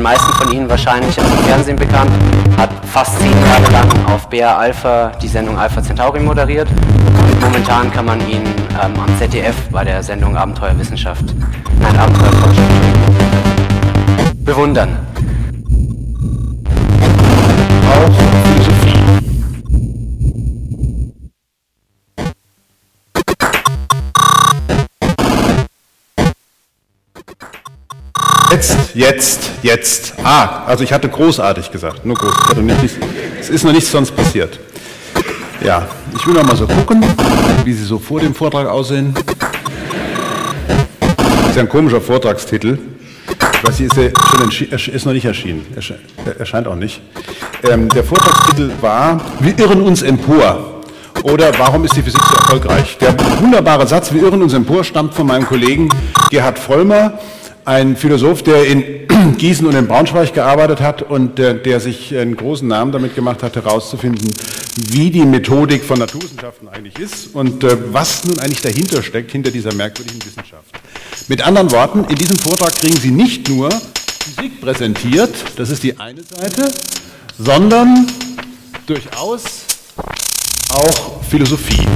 den 0.00 0.04
meisten 0.04 0.32
von 0.32 0.50
Ihnen 0.50 0.68
wahrscheinlich 0.68 1.20
aus 1.20 1.28
dem 1.28 1.44
Fernsehen 1.44 1.76
bekannt, 1.76 2.10
hat 2.56 2.70
fast 2.86 3.18
zehn 3.20 3.32
Jahre 3.32 3.70
lang 3.70 4.06
auf 4.06 4.28
BR 4.30 4.56
Alpha 4.56 5.12
die 5.20 5.28
Sendung 5.28 5.58
Alpha 5.58 5.82
Centauri 5.82 6.20
moderiert. 6.20 6.68
Und 6.70 7.40
momentan 7.40 7.92
kann 7.92 8.06
man 8.06 8.18
ihn 8.26 8.42
ähm, 8.82 8.94
am 8.98 9.18
ZDF 9.18 9.54
bei 9.70 9.84
der 9.84 10.02
Sendung 10.02 10.38
Abenteuerwissenschaft, 10.38 11.24
nein, 11.78 11.98
Abenteuerforschung 11.98 12.64
bewundern. 14.38 15.09
Jetzt, 28.50 28.76
jetzt, 28.94 29.50
jetzt. 29.62 30.14
Ah, 30.24 30.64
also 30.66 30.82
ich 30.82 30.92
hatte 30.92 31.08
großartig 31.08 31.70
gesagt. 31.70 32.04
Nur 32.04 32.16
groß. 32.16 32.34
Ich 32.42 32.48
hatte 32.48 32.62
nicht, 32.62 32.98
es 33.40 33.48
ist 33.48 33.64
noch 33.64 33.72
nichts 33.72 33.92
sonst 33.92 34.10
passiert. 34.16 34.58
Ja, 35.64 35.86
ich 36.16 36.26
will 36.26 36.34
noch 36.34 36.42
mal 36.42 36.56
so 36.56 36.66
gucken, 36.66 37.04
wie 37.64 37.72
sie 37.72 37.84
so 37.84 37.98
vor 37.98 38.18
dem 38.18 38.34
Vortrag 38.34 38.66
aussehen. 38.66 39.14
Das 40.66 41.50
ist 41.50 41.56
ja 41.56 41.62
ein 41.62 41.68
komischer 41.68 42.00
Vortragstitel. 42.00 42.78
Ich 43.54 43.68
weiß 43.68 43.78
nicht, 43.78 43.96
ist, 43.96 44.88
er 44.88 44.94
ist 44.94 45.06
noch 45.06 45.12
nicht 45.12 45.26
erschienen. 45.26 45.66
Er 46.24 46.40
erscheint 46.40 46.66
auch 46.66 46.76
nicht. 46.76 47.00
Ähm, 47.62 47.88
der 47.90 48.02
Vortragstitel 48.02 48.72
war 48.80 49.20
Wir 49.38 49.58
irren 49.58 49.82
uns 49.82 50.02
empor. 50.02 50.80
Oder 51.22 51.52
warum 51.58 51.84
ist 51.84 51.94
die 51.94 52.02
Physik 52.02 52.22
so 52.22 52.36
erfolgreich? 52.36 52.96
Der 52.98 53.14
wunderbare 53.40 53.86
Satz 53.86 54.12
Wir 54.12 54.22
irren 54.22 54.42
uns 54.42 54.54
empor 54.54 54.82
stammt 54.82 55.14
von 55.14 55.26
meinem 55.26 55.46
Kollegen 55.46 55.88
Gerhard 56.30 56.58
Vollmer, 56.58 57.18
ein 57.70 57.96
Philosoph, 57.96 58.42
der 58.42 58.66
in 58.66 59.06
Gießen 59.38 59.64
und 59.64 59.76
in 59.76 59.86
Braunschweig 59.86 60.34
gearbeitet 60.34 60.80
hat 60.80 61.02
und 61.02 61.38
der, 61.38 61.54
der 61.54 61.78
sich 61.78 62.16
einen 62.16 62.36
großen 62.36 62.66
Namen 62.66 62.90
damit 62.90 63.14
gemacht 63.14 63.44
hat, 63.44 63.54
herauszufinden, 63.54 64.28
wie 64.88 65.10
die 65.10 65.24
Methodik 65.24 65.84
von 65.84 66.00
Naturwissenschaften 66.00 66.68
eigentlich 66.68 66.98
ist 66.98 67.32
und 67.32 67.62
äh, 67.62 67.76
was 67.92 68.24
nun 68.24 68.40
eigentlich 68.40 68.60
dahinter 68.60 69.04
steckt, 69.04 69.30
hinter 69.30 69.52
dieser 69.52 69.72
merkwürdigen 69.72 70.20
Wissenschaft. 70.24 70.66
Mit 71.28 71.46
anderen 71.46 71.70
Worten, 71.70 72.04
in 72.06 72.16
diesem 72.16 72.36
Vortrag 72.38 72.74
kriegen 72.74 72.96
Sie 72.96 73.12
nicht 73.12 73.48
nur 73.48 73.68
Physik 73.70 74.60
präsentiert, 74.60 75.32
das 75.54 75.70
ist 75.70 75.84
die 75.84 75.96
eine 75.96 76.22
Seite, 76.22 76.72
sondern 77.38 78.08
durchaus 78.86 79.44
auch 80.72 81.22
Philosophie. 81.22 81.86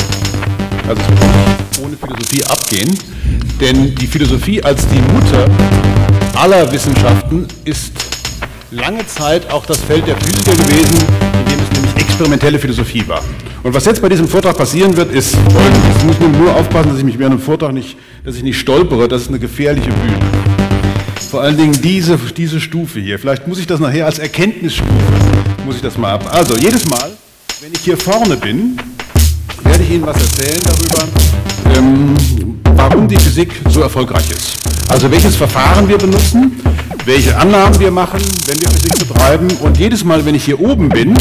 Also 0.89 1.01
es 1.03 1.09
nicht 1.09 1.85
ohne 1.85 1.97
Philosophie 1.97 2.45
abgehen, 2.45 2.99
denn 3.61 3.95
die 3.95 4.07
Philosophie 4.07 4.63
als 4.63 4.87
die 4.89 5.01
Mutter 5.13 5.49
aller 6.35 6.71
Wissenschaften 6.71 7.47
ist 7.65 7.93
lange 8.71 9.07
Zeit 9.07 9.51
auch 9.51 9.65
das 9.65 9.79
Feld 9.79 10.07
der 10.07 10.17
Physiker 10.17 10.53
gewesen, 10.53 10.99
in 11.39 11.51
dem 11.51 11.61
es 11.61 11.73
nämlich 11.73 11.97
experimentelle 11.97 12.59
Philosophie 12.59 13.05
war. 13.07 13.23
Und 13.63 13.73
was 13.73 13.87
jetzt 13.87 14.03
bei 14.03 14.09
diesem 14.09 14.29
Vortrag 14.29 14.57
passieren 14.59 14.95
wird, 14.97 15.11
ist 15.13 15.35
folgendes. 15.35 15.97
Ich 15.99 16.05
muss 16.05 16.17
nur 16.21 16.55
aufpassen, 16.55 16.91
dass 16.91 16.99
ich 16.99 17.05
mich 17.05 17.19
während 17.19 17.37
dem 17.37 17.43
Vortrag 17.43 17.73
nicht, 17.73 17.97
dass 18.25 18.37
ich 18.37 18.43
nicht 18.43 18.59
stolpere. 18.59 19.09
Das 19.09 19.23
ist 19.23 19.29
eine 19.29 19.39
gefährliche 19.39 19.89
Bühne. 19.89 20.19
Vor 21.31 21.41
allen 21.41 21.57
Dingen 21.57 21.81
diese, 21.83 22.19
diese 22.37 22.61
Stufe 22.61 23.01
hier. 23.01 23.19
Vielleicht 23.19 23.49
muss 23.49 23.59
ich 23.59 23.67
das 23.67 23.81
nachher 23.81 24.07
als 24.07 24.19
Erkenntnisstufe, 24.19 24.91
muss 25.65 25.77
ich 25.77 25.83
das 25.83 25.97
mal 25.97 26.13
ab. 26.13 26.29
Also 26.31 26.57
jedes 26.57 26.85
Mal, 26.87 27.11
wenn 27.63 27.73
ich 27.73 27.81
hier 27.81 27.97
vorne 27.97 28.37
bin, 28.37 28.77
werde 29.65 29.83
ich 29.83 29.91
Ihnen 29.91 30.07
was 30.07 30.17
erzählen 30.17 30.61
darüber, 30.65 31.79
ähm, 31.79 32.15
warum 32.77 33.09
die 33.09 33.17
Physik 33.17 33.51
so 33.69 33.81
erfolgreich 33.81 34.31
ist. 34.31 34.59
Also 34.89 35.11
welches 35.11 35.37
Verfahren 35.37 35.89
wir 35.89 35.99
benutzen, 35.99 36.61
welche 37.05 37.37
Annahmen 37.37 37.79
wir 37.81 37.91
machen, 37.91 38.21
wenn 38.47 38.61
wir 38.61 38.71
Physik 38.71 38.99
betreiben. 38.99 39.49
Und 39.61 39.79
jedes 39.79 40.05
Mal, 40.05 40.25
wenn 40.25 40.35
ich 40.35 40.45
hier 40.45 40.61
oben 40.61 40.89
bin, 40.89 41.15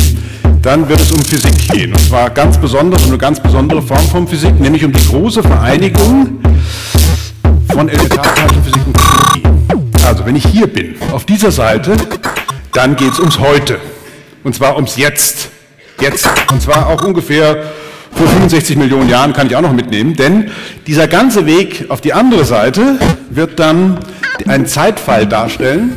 dann 0.62 0.88
wird 0.88 1.02
es 1.02 1.12
um 1.12 1.20
Physik 1.20 1.70
gehen. 1.70 1.92
Und 1.92 2.02
zwar 2.02 2.30
ganz 2.30 2.58
besonders, 2.58 3.04
um 3.04 3.10
eine 3.10 3.18
ganz 3.18 3.40
besondere 3.42 3.82
Form 3.82 4.08
von 4.10 4.28
Physik, 4.28 4.60
nämlich 4.60 4.84
um 4.86 4.92
die 4.92 5.06
große 5.08 5.44
Vereinigung 5.44 6.40
von 7.72 7.90
Elementarteilchenphysik 7.90 8.86
und 8.86 8.96
Technologie. 8.96 10.06
Also 10.06 10.26
wenn 10.26 10.36
ich 10.36 10.46
hier 10.46 10.68
bin, 10.68 10.96
auf 11.12 11.26
dieser 11.26 11.52
Seite, 11.52 11.96
dann 12.72 12.96
geht 12.96 13.14
es 13.14 13.20
ums 13.20 13.40
Heute. 13.40 13.80
Und 14.44 14.56
zwar 14.56 14.76
ums 14.76 14.96
Jetzt. 14.98 15.50
Jetzt. 16.00 16.28
Und 16.52 16.62
zwar 16.62 16.88
auch 16.88 17.04
ungefähr 17.04 17.72
vor 18.16 18.28
65 18.28 18.78
Millionen 18.78 19.10
Jahren 19.10 19.34
kann 19.34 19.48
ich 19.48 19.56
auch 19.56 19.62
noch 19.62 19.74
mitnehmen, 19.74 20.16
denn 20.16 20.50
dieser 20.88 21.08
ganze 21.08 21.46
Weg 21.46 21.86
auf 21.90 22.02
die 22.02 22.14
andere 22.14 22.46
Seite 22.46 22.98
wird 23.30 23.60
dann 23.60 23.98
einen 24.48 24.66
Zeitfall 24.66 25.26
darstellen. 25.26 25.96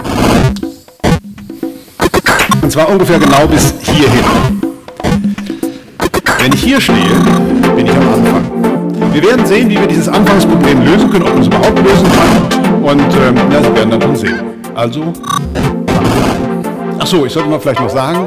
Und 2.62 2.70
zwar 2.70 2.88
ungefähr 2.88 3.18
genau 3.18 3.46
bis 3.46 3.74
hierhin. 3.82 4.24
Wenn 6.38 6.52
ich 6.52 6.62
hier 6.62 6.80
stehe, 6.80 6.96
bin 7.74 7.86
ich 7.86 7.92
am 7.92 8.08
Anfang. 8.14 9.12
Wir 9.12 9.22
werden 9.22 9.46
sehen, 9.46 9.70
wie 9.70 9.78
wir 9.78 9.86
dieses 9.86 10.08
Anfangsproblem 10.08 10.84
lösen 10.84 11.10
können, 11.10 11.22
ob 11.24 11.32
man 11.32 11.42
es 11.42 11.46
überhaupt 11.46 11.78
lösen 11.78 12.06
kann. 12.12 12.82
Und 12.82 13.14
ähm, 13.14 13.36
ja, 13.50 13.62
Sie 13.62 13.74
werden 13.74 13.90
dann 13.90 14.02
schon 14.02 14.16
sehen. 14.16 14.40
Also, 14.74 15.12
ach 16.98 17.06
so, 17.06 17.24
ich 17.24 17.32
sollte 17.32 17.48
mal 17.48 17.58
vielleicht 17.58 17.80
noch 17.80 17.88
sagen, 17.88 18.26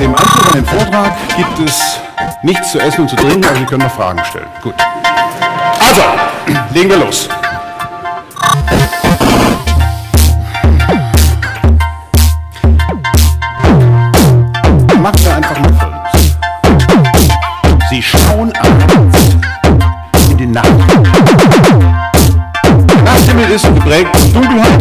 im 0.00 0.14
Anschluss 0.14 0.46
an 0.46 0.52
den 0.54 0.64
Vortrag 0.64 1.16
gibt 1.36 1.68
es 1.68 2.00
nichts 2.42 2.72
zu 2.72 2.80
essen 2.80 3.02
und 3.02 3.08
zu 3.08 3.16
trinken, 3.16 3.44
aber 3.44 3.56
Sie 3.56 3.64
können 3.64 3.82
noch 3.82 3.94
Fragen 3.94 4.22
stellen. 4.24 4.48
Gut. 4.62 4.74
Also, 5.80 6.02
legen 6.72 6.90
wir 6.90 6.98
los. 6.98 7.28
Machen 15.00 15.24
wir 15.24 15.36
einfach 15.36 15.58
mal 15.58 15.72
Folgendes. 15.74 16.36
Sie 17.90 18.02
schauen 18.02 18.52
abends 18.56 19.18
in 20.30 20.38
den 20.38 20.52
Nacht. 20.52 20.66
Der 22.64 23.02
Nachthimmel 23.02 23.50
ist 23.50 23.74
geprägt 23.74 24.16
von 24.16 24.32
Dunkelheit 24.32 24.71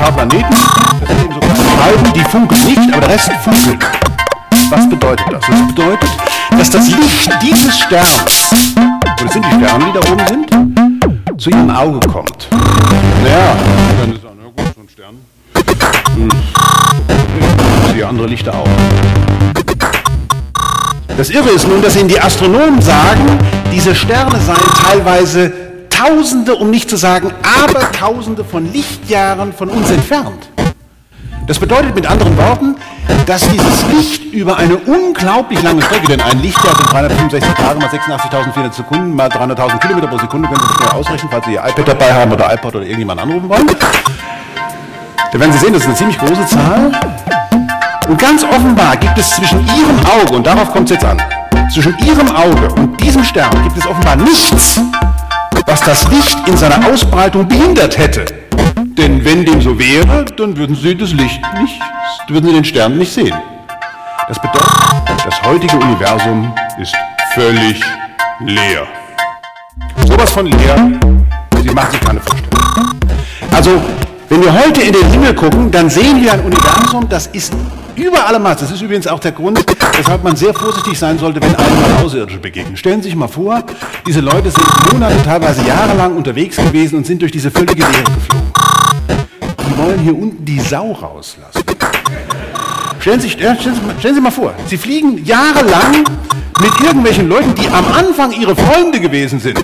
paar 0.00 0.12
Planeten, 0.12 0.54
das 1.00 1.08
sind 1.08 1.24
eben 1.24 1.34
so 1.34 1.40
Scheiben, 1.40 2.12
die 2.14 2.20
funkeln 2.20 2.64
nicht, 2.64 2.92
aber 2.92 3.00
der 3.00 3.10
Rest 3.10 3.30
funkelt. 3.44 3.84
Was 4.70 4.88
bedeutet 4.88 5.26
das? 5.30 5.44
Das 5.46 5.66
bedeutet, 5.66 6.10
dass 6.56 6.70
das 6.70 6.88
Licht 6.88 7.30
dieses 7.42 7.78
Sterns, 7.78 8.50
oder 9.20 9.30
sind 9.30 9.44
die 9.44 9.64
Sterne, 9.64 9.84
die 9.84 9.92
da 9.92 10.12
oben 10.12 10.26
sind, 10.26 11.40
zu 11.40 11.50
ihrem 11.50 11.70
Auge 11.70 12.00
kommt. 12.08 12.48
Naja, 13.22 13.56
dann 14.00 14.12
ist 14.12 14.22
na 14.24 14.30
gut, 14.44 14.74
so 14.74 14.80
ein 14.80 14.88
Stern. 14.88 15.16
Hm. 16.14 16.28
Sehe 17.92 18.06
andere 18.06 18.26
Lichter 18.26 18.54
auch. 18.54 18.68
Das 21.16 21.28
Irre 21.28 21.50
ist 21.50 21.68
nun, 21.68 21.82
dass 21.82 21.96
Ihnen 21.96 22.08
die 22.08 22.18
Astronomen 22.18 22.80
sagen, 22.80 23.38
diese 23.70 23.94
Sterne 23.94 24.38
seien 24.40 24.56
teilweise 24.82 25.52
Tausende, 26.00 26.54
um 26.54 26.70
nicht 26.70 26.88
zu 26.88 26.96
sagen 26.96 27.30
Abertausende 27.62 28.42
von 28.42 28.72
Lichtjahren 28.72 29.52
von 29.52 29.68
uns 29.68 29.90
entfernt. 29.90 30.48
Das 31.46 31.58
bedeutet 31.58 31.94
mit 31.94 32.06
anderen 32.06 32.38
Worten, 32.38 32.76
dass 33.26 33.46
dieses 33.46 33.84
Licht 33.92 34.32
über 34.32 34.56
eine 34.56 34.78
unglaublich 34.78 35.62
lange 35.62 35.82
Strecke, 35.82 36.06
denn 36.06 36.22
ein 36.22 36.40
Lichtjahr 36.40 36.74
sind 36.74 36.90
365 36.90 37.52
Tage 37.52 37.78
mal 37.80 37.88
86.400 37.88 38.72
Sekunden 38.72 39.14
mal 39.14 39.28
300.000 39.28 39.78
Kilometer 39.78 40.06
pro 40.06 40.16
Sekunde, 40.16 40.48
können 40.48 40.60
Sie 40.62 40.68
das 40.68 40.76
schnell 40.76 41.00
ausrechnen, 41.00 41.30
falls 41.30 41.44
Sie 41.44 41.52
Ihr 41.52 41.60
iPad 41.60 41.88
dabei 41.88 42.14
haben 42.14 42.32
oder 42.32 42.54
iPod 42.54 42.76
oder 42.76 42.84
irgendjemand 42.84 43.20
anrufen 43.20 43.48
wollen. 43.50 43.66
Da 45.32 45.38
werden 45.38 45.52
Sie 45.52 45.58
sehen, 45.58 45.74
das 45.74 45.82
ist 45.82 45.88
eine 45.88 45.96
ziemlich 45.96 46.18
große 46.18 46.46
Zahl. 46.46 46.92
Und 48.08 48.18
ganz 48.18 48.42
offenbar 48.42 48.96
gibt 48.96 49.18
es 49.18 49.28
zwischen 49.28 49.58
Ihrem 49.66 49.98
Auge, 50.06 50.32
und 50.32 50.46
darauf 50.46 50.72
kommt 50.72 50.90
es 50.90 50.96
jetzt 50.96 51.04
an, 51.04 51.20
zwischen 51.74 51.94
Ihrem 51.98 52.34
Auge 52.34 52.72
und 52.76 52.98
diesem 52.98 53.22
Stern 53.22 53.50
gibt 53.64 53.76
es 53.76 53.86
offenbar 53.86 54.16
nichts, 54.16 54.80
was 55.66 55.80
das 55.80 56.08
Licht 56.08 56.36
in 56.46 56.56
seiner 56.56 56.86
Ausbreitung 56.86 57.46
behindert 57.46 57.96
hätte. 57.98 58.24
Denn 58.96 59.24
wenn 59.24 59.44
dem 59.44 59.60
so 59.60 59.78
wäre, 59.78 60.24
dann 60.36 60.56
würden 60.56 60.76
Sie 60.76 60.96
das 60.96 61.12
Licht 61.12 61.40
nicht, 61.60 61.80
würden 62.28 62.46
Sie 62.46 62.52
den 62.52 62.64
Stern 62.64 62.98
nicht 62.98 63.12
sehen. 63.12 63.34
Das 64.28 64.40
bedeutet, 64.40 65.24
das 65.24 65.42
heutige 65.42 65.76
Universum 65.76 66.52
ist 66.80 66.94
völlig 67.34 67.80
leer. 68.40 68.86
Sowas 70.06 70.30
von 70.30 70.46
leer, 70.46 70.90
Sie 71.62 71.70
machen 71.70 71.90
sich 71.92 72.00
keine 72.00 72.20
Vorstellung. 72.20 72.50
Also, 73.52 73.82
wenn 74.28 74.42
wir 74.42 74.52
heute 74.52 74.82
in 74.82 74.92
den 74.92 75.10
Himmel 75.10 75.34
gucken, 75.34 75.70
dann 75.70 75.90
sehen 75.90 76.22
wir 76.22 76.32
ein 76.32 76.40
Universum, 76.40 77.08
das 77.08 77.26
ist 77.28 77.52
über 78.00 78.26
alle 78.26 78.38
Maß. 78.38 78.60
Das 78.60 78.70
ist 78.70 78.80
übrigens 78.80 79.06
auch 79.06 79.20
der 79.20 79.32
Grund, 79.32 79.64
weshalb 79.96 80.24
man 80.24 80.36
sehr 80.36 80.54
vorsichtig 80.54 80.98
sein 80.98 81.18
sollte, 81.18 81.40
wenn 81.42 81.54
einem 81.54 82.04
Außerirdische 82.04 82.38
begegnen. 82.38 82.76
Stellen 82.76 83.02
Sie 83.02 83.08
sich 83.08 83.16
mal 83.16 83.28
vor, 83.28 83.62
diese 84.06 84.20
Leute 84.20 84.50
sind 84.50 84.92
Monate, 84.92 85.22
teilweise 85.22 85.66
jahrelang 85.66 86.16
unterwegs 86.16 86.56
gewesen 86.56 86.96
und 86.96 87.06
sind 87.06 87.22
durch 87.22 87.32
diese 87.32 87.50
völlige 87.50 87.82
Leere 87.82 88.04
geflogen. 88.04 88.52
Die 89.68 89.78
wollen 89.78 89.98
hier 90.00 90.16
unten 90.16 90.44
die 90.44 90.60
Sau 90.60 90.92
rauslassen. 90.92 91.62
Stellen 93.00 93.20
Sie, 93.20 93.30
stellen, 93.30 93.56
Sie, 93.58 93.70
stellen 93.98 94.14
Sie 94.14 94.20
mal 94.20 94.30
vor, 94.30 94.52
Sie 94.66 94.76
fliegen 94.76 95.24
jahrelang 95.24 96.04
mit 96.60 96.80
irgendwelchen 96.82 97.28
Leuten, 97.28 97.54
die 97.54 97.66
am 97.68 97.84
Anfang 97.92 98.32
Ihre 98.32 98.54
Freunde 98.54 99.00
gewesen 99.00 99.40
sind. 99.40 99.58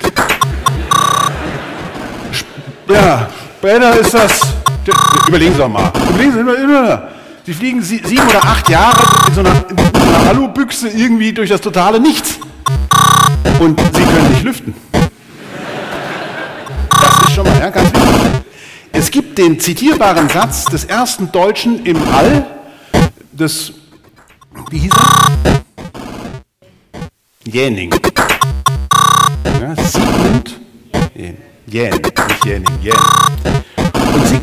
Ja, 2.88 3.28
Brenner 3.60 3.96
ist 3.96 4.14
das. 4.14 4.40
Überlegen 5.26 5.52
Sie 5.52 5.58
doch 5.58 5.68
mal. 5.68 5.90
Überlegen 6.10 6.32
Sie. 6.32 7.15
Sie 7.46 7.54
fliegen 7.54 7.80
sieben 7.80 8.26
oder 8.28 8.42
acht 8.42 8.68
Jahre 8.68 9.00
in 9.28 9.34
so 9.34 9.40
einer, 9.40 9.70
in 9.70 9.76
so 9.78 9.84
einer 9.84 10.30
Alubüchse 10.30 10.88
irgendwie 10.88 11.32
durch 11.32 11.48
das 11.48 11.60
totale 11.60 12.00
Nichts. 12.00 12.40
Und 13.60 13.80
Sie 13.80 14.02
können 14.02 14.30
nicht 14.32 14.42
lüften. 14.42 14.74
Das 16.90 17.28
ist 17.28 17.34
schon 17.36 17.46
mal 17.46 17.60
ja, 17.60 17.70
ganz 17.70 17.92
wichtig. 17.92 18.42
Es 18.90 19.12
gibt 19.12 19.38
den 19.38 19.60
zitierbaren 19.60 20.28
Satz 20.28 20.64
des 20.64 20.86
ersten 20.86 21.30
Deutschen 21.30 21.86
im 21.86 21.96
All, 22.12 22.44
des, 23.30 23.72
wie 24.70 24.78
hieß 24.78 24.92
er? 25.44 25.62
Jäning. 27.44 27.94
Ja, 29.60 29.76
Sigmund 29.84 30.58
Jähn, 31.68 31.92
nicht 32.28 32.44
Jäning, 32.44 32.82
Jähn. 32.82 32.94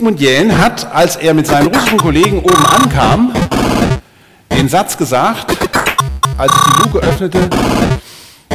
Und 0.04 0.18
Sigmund 0.18 0.20
Jähn 0.20 0.58
hat, 0.58 0.94
als 0.94 1.16
er 1.16 1.34
mit 1.34 1.48
seinen 1.48 1.68
russischen 1.68 1.98
Kollegen 1.98 2.40
oben 2.40 2.66
ankam, 2.66 3.32
den 4.52 4.68
Satz 4.68 4.98
gesagt, 4.98 5.58
als 6.38 6.52
ich 6.54 6.74
die 6.74 6.82
Luke 6.82 7.00
öffnete, 7.00 7.50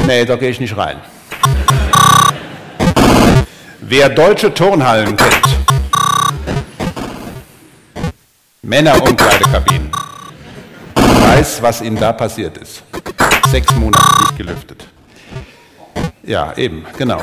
nee, 0.06 0.26
da 0.26 0.36
gehe 0.36 0.50
ich 0.50 0.60
nicht 0.60 0.76
rein. 0.76 0.98
Wer 3.80 4.10
deutsche 4.10 4.52
Turnhallen 4.52 5.16
kennt, 5.16 5.56
Männerumkleidekabinen, 8.60 9.90
weiß, 10.96 11.62
was 11.62 11.80
ihnen 11.80 11.98
da 11.98 12.12
passiert 12.12 12.58
ist. 12.58 12.82
Sechs 13.50 13.74
Monate 13.74 14.04
nicht 14.20 14.36
gelüftet. 14.36 14.86
Ja, 16.24 16.52
eben, 16.58 16.84
genau. 16.98 17.22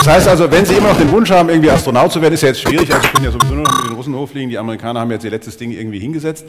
Das 0.00 0.08
heißt 0.08 0.28
also, 0.28 0.50
wenn 0.50 0.64
Sie 0.64 0.76
immer 0.76 0.88
noch 0.88 0.96
den 0.96 1.12
Wunsch 1.12 1.30
haben, 1.30 1.50
irgendwie 1.50 1.70
Astronaut 1.70 2.10
zu 2.10 2.22
werden, 2.22 2.32
ist 2.32 2.40
ja 2.40 2.48
jetzt 2.48 2.62
schwierig. 2.62 2.90
Also 2.90 3.06
ich 3.06 3.12
bin 3.12 3.22
ja 3.22 3.30
sowieso 3.30 3.52
nur 3.52 3.64
noch 3.64 3.82
mit 3.82 3.90
den 3.90 3.96
Russen 3.96 4.14
hochfliegen. 4.14 4.48
Die 4.48 4.56
Amerikaner 4.56 5.00
haben 5.00 5.10
jetzt 5.10 5.26
ihr 5.26 5.30
letztes 5.30 5.58
Ding 5.58 5.72
irgendwie 5.72 5.98
hingesetzt. 5.98 6.46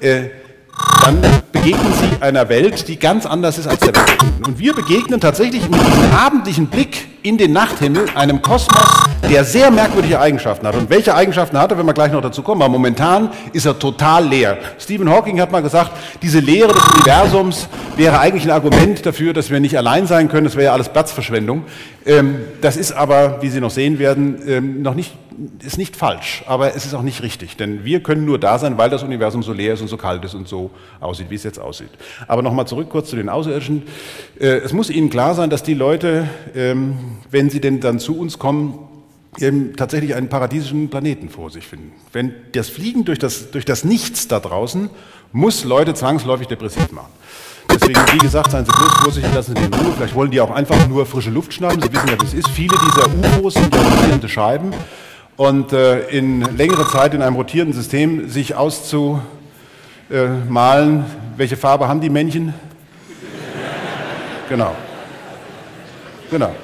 Äh, 0.00 0.30
dann 1.04 1.20
begegnen 1.52 1.92
Sie 1.92 2.22
einer 2.22 2.48
Welt, 2.48 2.88
die 2.88 2.98
ganz 2.98 3.26
anders 3.26 3.58
ist 3.58 3.66
als 3.66 3.80
der 3.80 3.94
Welt. 3.94 4.18
Und 4.46 4.58
wir 4.58 4.74
begegnen 4.74 5.20
tatsächlich 5.20 5.68
mit 5.68 5.80
diesem 5.86 6.12
abendlichen 6.14 6.66
Blick 6.66 7.08
in 7.22 7.38
den 7.38 7.52
Nachthimmel 7.52 8.06
einem 8.14 8.42
Kosmos, 8.42 8.84
der 9.30 9.44
sehr 9.44 9.70
merkwürdige 9.70 10.20
Eigenschaften 10.20 10.66
hat. 10.66 10.74
Und 10.76 10.90
welche 10.90 11.14
Eigenschaften 11.14 11.58
hat 11.58 11.70
er, 11.70 11.78
wenn 11.78 11.86
wir 11.86 11.94
gleich 11.94 12.12
noch 12.12 12.20
dazu 12.20 12.42
kommen? 12.42 12.60
Aber 12.60 12.70
momentan 12.70 13.30
ist 13.52 13.64
er 13.64 13.78
total 13.78 14.26
leer. 14.26 14.58
Stephen 14.78 15.08
Hawking 15.08 15.40
hat 15.40 15.52
mal 15.52 15.62
gesagt, 15.62 15.92
diese 16.22 16.40
Leere 16.40 16.72
des 16.72 16.82
Universums 16.94 17.68
wäre 17.96 18.18
eigentlich 18.18 18.44
ein 18.44 18.50
Argument 18.50 19.06
dafür, 19.06 19.32
dass 19.32 19.50
wir 19.50 19.60
nicht 19.60 19.78
allein 19.78 20.06
sein 20.06 20.28
können. 20.28 20.44
Das 20.44 20.56
wäre 20.56 20.66
ja 20.66 20.72
alles 20.72 20.90
Platzverschwendung. 20.90 21.64
Ähm, 22.04 22.40
das 22.60 22.76
ist 22.76 22.92
aber, 22.92 23.40
wie 23.40 23.48
Sie 23.48 23.60
noch 23.60 23.70
sehen 23.70 23.98
werden, 23.98 24.42
ähm, 24.46 24.82
noch 24.82 24.94
nicht, 24.94 25.16
ist 25.64 25.78
nicht 25.78 25.96
falsch, 25.96 26.44
aber 26.46 26.74
es 26.74 26.86
ist 26.86 26.94
auch 26.94 27.02
nicht 27.02 27.22
richtig. 27.22 27.56
Denn 27.56 27.84
wir 27.84 28.02
können 28.02 28.24
nur 28.24 28.38
da 28.38 28.58
sein, 28.58 28.78
weil 28.78 28.90
das 28.90 29.02
Universum 29.02 29.42
so 29.42 29.52
leer 29.52 29.74
ist 29.74 29.80
und 29.80 29.88
so 29.88 29.96
kalt 29.96 30.24
ist 30.24 30.34
und 30.34 30.48
so 30.48 30.70
aussieht, 31.00 31.30
wie 31.30 31.34
es 31.34 31.42
jetzt 31.42 31.58
aussieht. 31.58 31.90
Aber 32.26 32.42
nochmal 32.42 32.66
zurück 32.66 32.88
kurz 32.90 33.10
zu 33.10 33.16
den 33.16 33.28
Außerirdischen. 33.28 33.82
Äh, 34.38 34.58
es 34.58 34.72
muss 34.72 34.90
Ihnen 34.90 35.10
klar 35.10 35.34
sein, 35.34 35.50
dass 35.50 35.62
die 35.62 35.74
Leute, 35.74 36.28
ähm, 36.54 36.96
wenn 37.30 37.50
sie 37.50 37.60
denn 37.60 37.80
dann 37.80 37.98
zu 37.98 38.18
uns 38.18 38.38
kommen, 38.38 38.78
eben 39.38 39.76
tatsächlich 39.76 40.14
einen 40.14 40.28
paradiesischen 40.28 40.90
Planeten 40.90 41.28
vor 41.28 41.50
sich 41.50 41.66
finden. 41.66 41.92
Wenn 42.12 42.34
das 42.52 42.68
Fliegen 42.68 43.04
durch 43.04 43.18
das, 43.18 43.50
durch 43.50 43.64
das 43.64 43.84
Nichts 43.84 44.28
da 44.28 44.40
draußen 44.40 44.90
muss 45.32 45.64
Leute 45.64 45.94
zwangsläufig 45.94 46.46
depressiv 46.46 46.92
machen. 46.92 47.12
Deswegen, 47.68 48.00
wie 48.12 48.18
gesagt, 48.18 48.52
seien 48.52 48.64
Sie 48.64 48.70
bloß 48.70 48.92
vorsichtig, 49.02 49.34
lassen 49.34 49.56
Sie 49.56 49.62
die 49.62 49.66
in 49.66 49.74
Ruhe. 49.74 49.92
Vielleicht 49.96 50.14
wollen 50.14 50.30
die 50.30 50.40
auch 50.40 50.50
einfach 50.50 50.86
nur 50.86 51.06
frische 51.06 51.30
Luft 51.30 51.52
schnappen. 51.52 51.82
Sie 51.82 51.92
wissen 51.92 52.08
ja, 52.08 52.20
wie 52.20 52.26
es 52.26 52.34
ist. 52.34 52.48
Viele 52.50 52.76
dieser 52.78 53.06
UFOs 53.08 53.54
sind 53.54 53.74
ja 53.74 53.82
rotierende 53.82 54.28
Scheiben. 54.28 54.72
Und 55.36 55.72
äh, 55.72 56.08
in 56.10 56.42
längere 56.56 56.86
Zeit 56.86 57.12
in 57.12 57.20
einem 57.20 57.34
rotierenden 57.34 57.74
System 57.74 58.28
sich 58.28 58.54
auszumalen, 58.54 59.24
welche 61.36 61.56
Farbe 61.56 61.88
haben 61.88 62.00
die 62.00 62.10
Männchen? 62.10 62.54
Genau. 64.48 64.76
Genau. 66.30 66.54